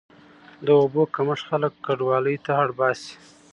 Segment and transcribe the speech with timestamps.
[0.65, 3.13] د اوبو کمښت خلک کډوالۍ ته اړ باسي.